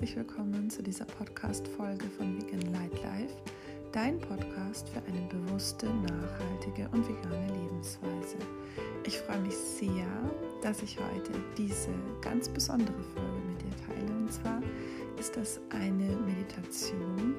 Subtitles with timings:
[0.00, 3.34] herzlich willkommen zu dieser Podcast-Folge von Vegan Light Life,
[3.92, 8.38] dein Podcast für eine bewusste, nachhaltige und vegane Lebensweise.
[9.06, 10.06] Ich freue mich sehr,
[10.62, 11.90] dass ich heute diese
[12.22, 14.16] ganz besondere Folge mit dir teile.
[14.16, 14.62] Und zwar
[15.18, 17.34] ist das eine Meditation,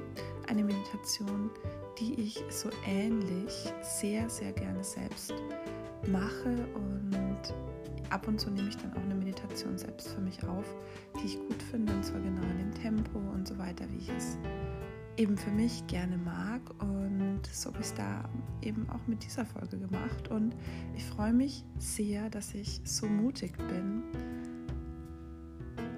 [0.46, 1.50] eine Meditation,
[1.98, 5.34] die ich so ähnlich sehr, sehr gerne selbst
[6.06, 7.52] mache und
[8.12, 10.66] ab und zu nehme ich dann auch eine Meditation selbst für mich auf,
[11.20, 14.10] die ich gut finde und zwar genau in dem Tempo und so weiter, wie ich
[14.10, 14.38] es
[15.16, 16.60] eben für mich gerne mag.
[16.80, 18.28] Und so habe ich es da
[18.62, 20.28] eben auch mit dieser Folge gemacht.
[20.28, 20.54] Und
[20.96, 24.02] ich freue mich sehr, dass ich so mutig bin,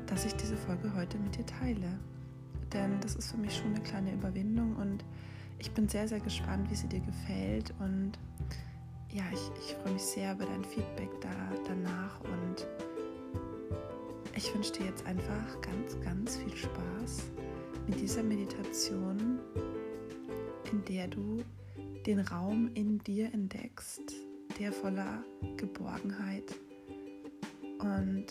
[0.07, 1.99] dass ich diese Folge heute mit dir teile.
[2.73, 4.77] Denn das ist für mich schon eine kleine Überwindung.
[4.77, 5.05] Und
[5.59, 7.73] ich bin sehr, sehr gespannt, wie sie dir gefällt.
[7.79, 8.19] Und
[9.15, 11.31] ja, ich, ich freue mich sehr über dein Feedback da,
[11.67, 12.67] danach und
[14.37, 17.31] ich wünsche dir jetzt einfach ganz, ganz viel Spaß
[17.87, 19.39] mit dieser Meditation,
[20.73, 21.45] in der du
[22.07, 24.03] den Raum in dir entdeckst,
[24.59, 25.23] der voller
[25.57, 26.53] Geborgenheit
[27.79, 28.27] und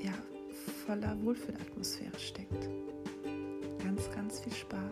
[0.00, 0.14] ja,
[0.86, 2.68] voller Wohlfühlatmosphäre steckt.
[3.82, 4.87] Ganz, ganz viel Spaß.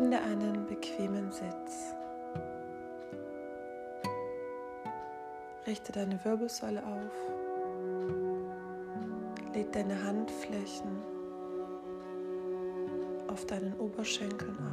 [0.00, 1.94] Finde einen bequemen Sitz.
[5.66, 7.12] Richte deine Wirbelsäule auf.
[9.52, 11.02] Leg deine Handflächen
[13.28, 14.72] auf deinen Oberschenkeln ab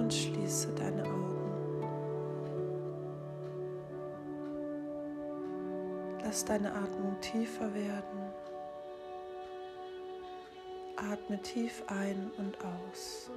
[0.00, 1.84] und schließe deine Augen.
[6.24, 8.23] Lass deine Atmung tiefer werden.
[11.10, 13.30] Atme tief ein und aus.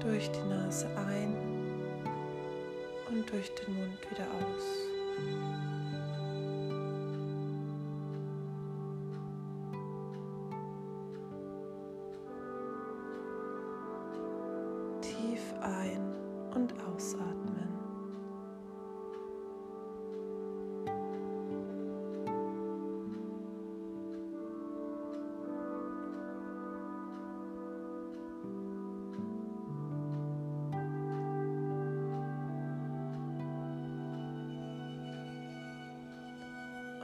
[0.00, 1.36] Durch die Nase ein
[3.10, 5.91] und durch den Mund wieder aus.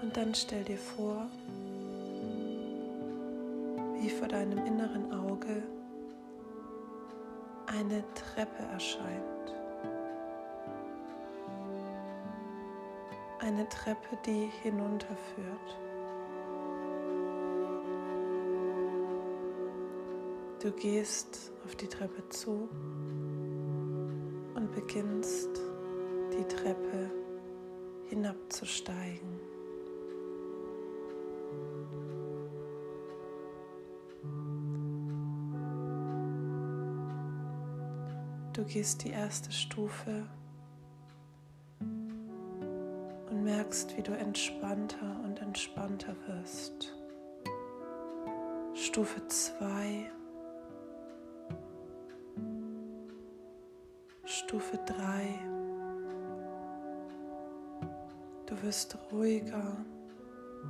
[0.03, 1.27] Und dann stell dir vor,
[4.01, 5.63] wie vor deinem inneren Auge
[7.67, 9.55] eine Treppe erscheint.
[13.41, 15.79] Eine Treppe, die hinunterführt.
[20.63, 22.69] Du gehst auf die Treppe zu
[24.55, 25.51] und beginnst
[26.33, 27.11] die Treppe
[28.09, 29.48] hinabzusteigen.
[38.69, 40.27] Gehst die erste Stufe
[41.81, 46.95] und merkst, wie du entspannter und entspannter wirst.
[48.75, 50.11] Stufe 2,
[54.25, 55.41] Stufe 3.
[58.47, 59.77] Du wirst ruhiger,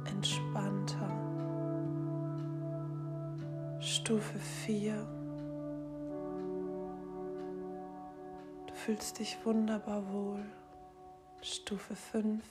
[0.04, 1.08] entspannter.
[3.80, 5.17] Stufe 4.
[8.88, 10.42] fühlst dich wunderbar wohl.
[11.42, 12.42] Stufe 5,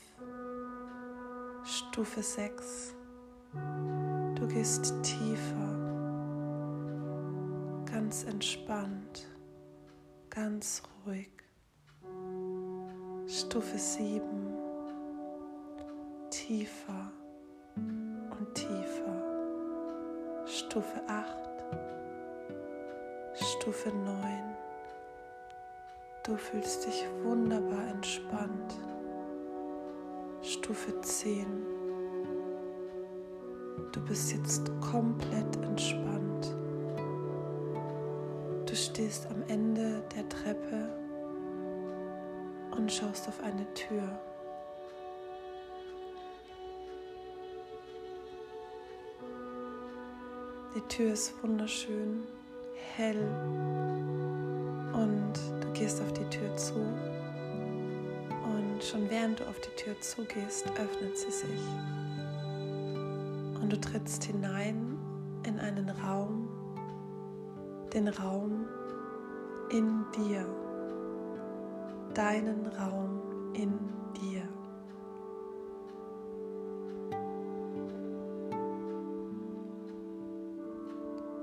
[1.64, 2.94] Stufe 6.
[4.36, 5.74] Du gehst tiefer,
[7.92, 9.26] ganz entspannt,
[10.30, 11.32] ganz ruhig.
[13.26, 14.22] Stufe 7,
[16.30, 17.12] tiefer
[17.76, 20.46] und tiefer.
[20.46, 21.50] Stufe 8,
[23.34, 24.57] Stufe 9.
[26.28, 28.76] Du fühlst dich wunderbar entspannt.
[30.42, 31.46] Stufe 10.
[33.94, 36.54] Du bist jetzt komplett entspannt.
[38.66, 40.90] Du stehst am Ende der Treppe
[42.76, 44.20] und schaust auf eine Tür.
[50.76, 52.24] Die Tür ist wunderschön,
[52.98, 53.26] hell
[54.94, 61.18] und gehst auf die Tür zu und schon während du auf die Tür zugehst, öffnet
[61.18, 61.62] sie sich.
[63.62, 64.98] und du trittst hinein
[65.46, 66.48] in einen Raum,
[67.94, 68.66] den Raum
[69.70, 70.46] in dir,
[72.14, 73.20] deinen Raum
[73.54, 73.78] in
[74.22, 74.44] dir.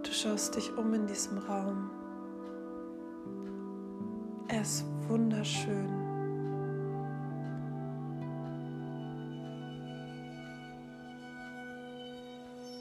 [0.02, 1.90] Du schaust dich um in diesem Raum.
[4.48, 5.88] Ist wunderschön.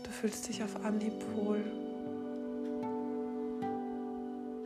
[0.04, 1.64] Du fühlst dich auf Anhieb wohl.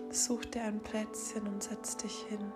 [0.10, 2.52] Such dir ein Plätzchen und setz dich hin.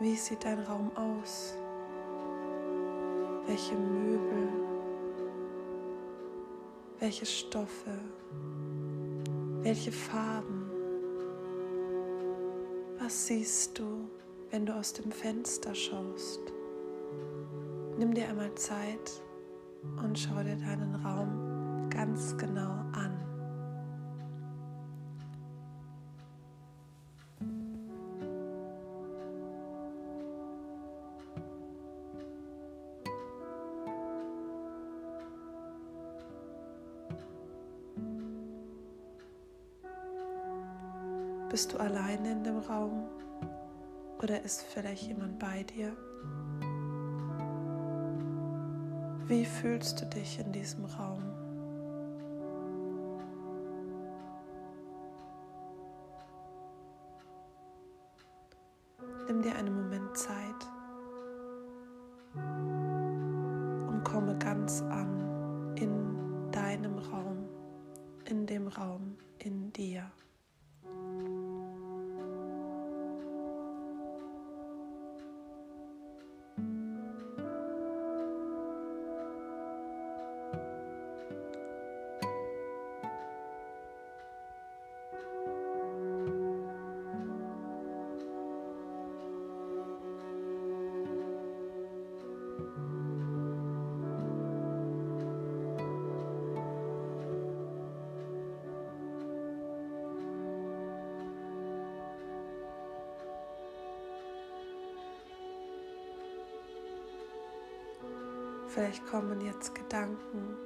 [0.00, 1.54] Wie sieht dein Raum aus?
[3.46, 4.67] Welche Möbel?
[7.00, 7.96] Welche Stoffe?
[9.62, 10.68] Welche Farben?
[12.98, 14.10] Was siehst du,
[14.50, 16.40] wenn du aus dem Fenster schaust?
[17.98, 19.22] Nimm dir einmal Zeit
[20.02, 23.27] und schau dir deinen Raum ganz genau an.
[41.50, 43.08] Bist du alleine in dem Raum
[44.22, 45.96] oder ist vielleicht jemand bei dir?
[49.26, 51.22] Wie fühlst du dich in diesem Raum?
[59.26, 60.66] Nimm dir einen Moment Zeit
[62.34, 67.48] und komme ganz an in deinem Raum,
[68.26, 70.10] in dem Raum in dir.
[108.78, 110.56] Vielleicht kommen jetzt Gedanken,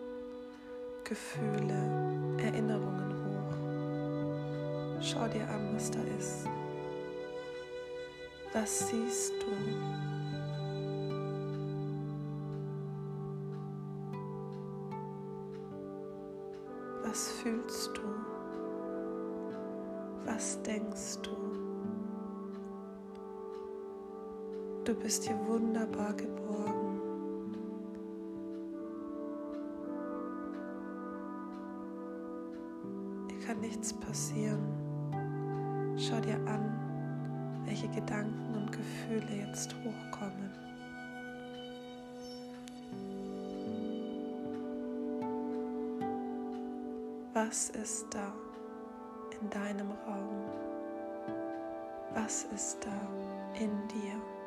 [1.03, 3.57] Gefühle, Erinnerungen hoch.
[5.01, 6.47] Schau dir an, was da ist.
[8.53, 9.47] Was siehst du?
[17.05, 18.03] Was fühlst du?
[20.27, 21.31] Was denkst du?
[24.85, 26.62] Du bist hier wunderbar geborgen.
[33.47, 34.67] Kann nichts passieren.
[35.97, 40.51] Schau dir an, welche Gedanken und Gefühle jetzt hochkommen.
[47.35, 48.33] Was ist da
[49.41, 50.51] in deinem Raum?
[52.15, 54.42] Was ist da in dir?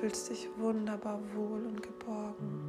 [0.00, 2.60] Fühlst dich wunderbar wohl und geborgen.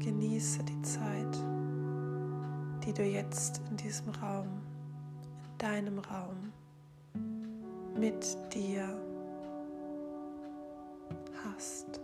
[0.00, 1.36] Genieße die Zeit,
[2.84, 4.48] die du jetzt in diesem Raum,
[5.44, 6.52] in deinem Raum,
[7.94, 8.88] mit dir
[11.44, 12.00] hast.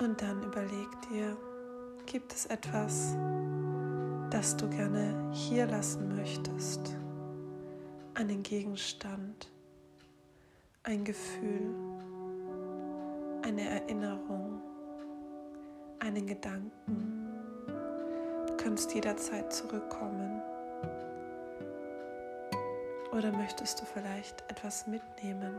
[0.00, 1.36] Und dann überleg dir,
[2.06, 3.16] gibt es etwas,
[4.30, 6.96] das du gerne hier lassen möchtest?
[8.14, 9.50] Einen Gegenstand,
[10.84, 11.74] ein Gefühl,
[13.42, 14.60] eine Erinnerung,
[15.98, 17.28] einen Gedanken.
[18.46, 20.40] Du kannst jederzeit zurückkommen.
[23.10, 25.54] Oder möchtest du vielleicht etwas mitnehmen?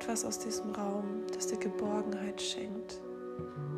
[0.00, 3.00] Etwas aus diesem Raum, das dir Geborgenheit schenkt,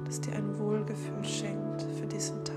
[0.04, 2.56] das dir ein Wohlgefühl schenkt für diesen Tag.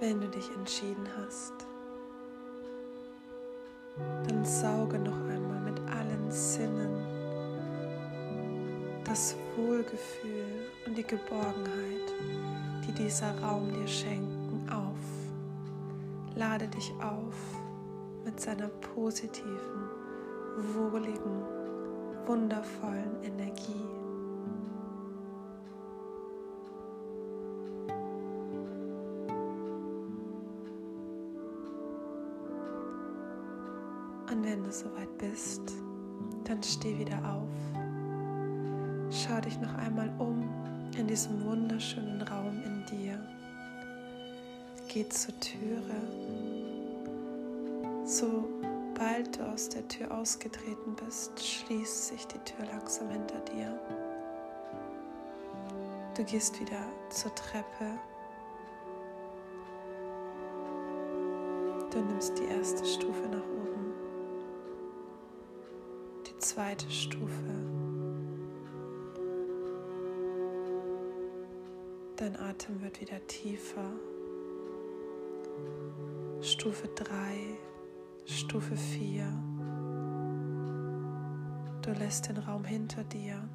[0.00, 1.52] Wenn du dich entschieden hast,
[4.26, 7.13] dann sauge noch einmal mit allen Sinnen
[9.04, 12.12] das Wohlgefühl und die Geborgenheit,
[12.86, 16.34] die dieser Raum dir schenken, auf.
[16.36, 17.34] Lade dich auf
[18.24, 19.90] mit seiner positiven,
[20.74, 21.42] wohligen,
[22.26, 23.84] wundervollen Energie.
[34.32, 35.74] Und wenn du soweit bist,
[36.44, 37.83] dann steh wieder auf.
[39.14, 40.42] Schau dich noch einmal um
[40.98, 43.18] in diesem wunderschönen Raum in dir.
[44.88, 45.94] Geh zur Türe.
[48.04, 53.78] Sobald du aus der Tür ausgetreten bist, schließt sich die Tür langsam hinter dir.
[56.16, 57.98] Du gehst wieder zur Treppe.
[61.92, 63.64] Du nimmst die erste Stufe nach oben
[66.44, 67.83] zweite Stufe.
[72.24, 73.92] Dein Atem wird wieder tiefer.
[76.40, 77.04] Stufe 3,
[78.24, 79.26] Stufe 4.
[81.82, 83.46] Du lässt den Raum hinter dir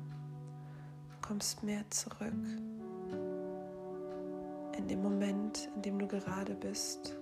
[1.23, 2.31] kommst mehr zurück
[4.77, 7.17] in dem Moment, in dem du gerade bist.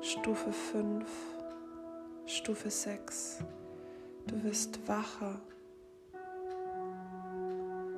[0.00, 1.06] Stufe 5,
[2.24, 3.44] Stufe 6.
[4.26, 5.38] Du wirst wacher.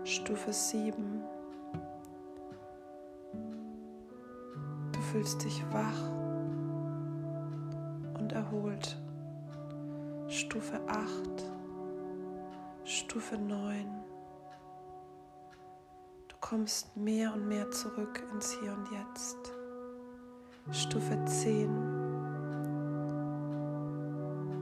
[0.03, 1.23] Stufe 7.
[5.11, 6.09] fühlst dich wach
[8.21, 8.97] und erholt.
[10.29, 11.09] Stufe 8.
[12.85, 13.87] Stufe 9.
[16.29, 19.37] Du kommst mehr und mehr zurück ins Hier und Jetzt.
[20.71, 21.69] Stufe 10.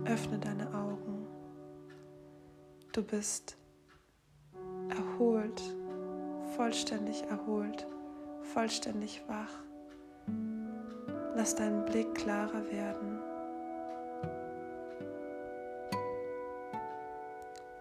[0.07, 1.26] Öffne deine Augen.
[2.93, 3.59] Du bist
[4.88, 5.62] erholt,
[6.57, 7.87] vollständig erholt,
[8.55, 9.68] vollständig wach.
[11.38, 13.21] Lass deinen Blick klarer werden.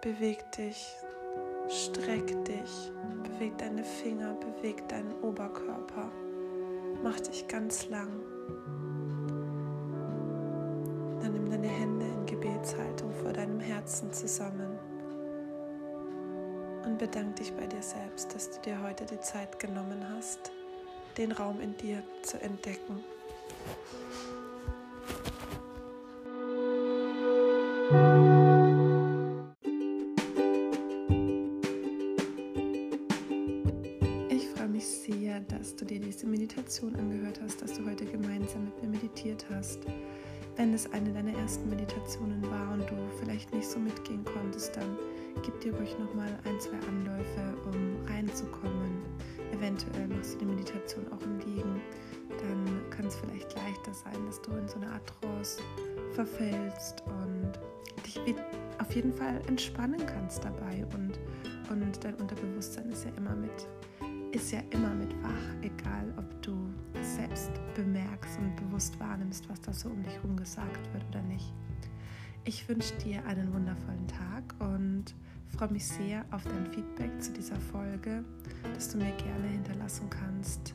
[0.00, 0.96] Beweg dich,
[1.68, 2.92] streck dich,
[3.24, 6.08] beweg deine Finger, beweg deinen Oberkörper.
[7.02, 8.20] Mach dich ganz lang.
[11.20, 14.78] Dann nimm deine Hände in Gebetshaltung vor deinem Herzen zusammen
[16.84, 20.52] und bedank dich bei dir selbst, dass du dir heute die Zeit genommen hast,
[21.16, 23.02] den Raum in dir zu entdecken.
[23.92, 24.37] うん。
[46.44, 49.02] Ein, zwei Anläufe, um reinzukommen.
[49.52, 51.80] Eventuell machst du die Meditation auch im Liegen.
[52.38, 55.60] Dann kann es vielleicht leichter sein, dass du in so eine Art Trance
[56.12, 57.52] verfällst und
[58.04, 58.20] dich
[58.78, 60.86] auf jeden Fall entspannen kannst dabei.
[60.94, 61.18] Und,
[61.70, 63.68] und dein Unterbewusstsein ist ja immer mit
[64.32, 66.54] ist ja immer mit wach, egal ob du
[67.02, 71.52] selbst bemerkst und bewusst wahrnimmst, was da so um dich herum gesagt wird oder nicht.
[72.48, 75.14] Ich wünsche dir einen wundervollen Tag und
[75.54, 78.24] freue mich sehr auf dein Feedback zu dieser Folge,
[78.72, 80.72] das du mir gerne hinterlassen kannst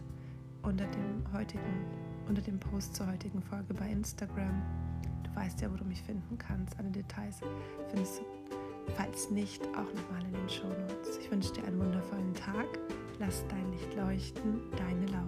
[0.61, 1.83] unter dem heutigen,
[2.27, 4.61] unter dem Post zur heutigen Folge bei Instagram.
[5.23, 6.77] Du weißt ja, wo du mich finden kannst.
[6.77, 7.39] Alle Details
[7.89, 8.25] findest du,
[8.95, 11.17] falls nicht, auch nochmal in den Show Notes.
[11.23, 12.67] Ich wünsche dir einen wundervollen Tag.
[13.17, 15.23] Lass dein Licht leuchten, deine Laura.